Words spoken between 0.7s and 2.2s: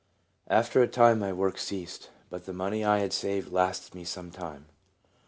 a time my work ceased,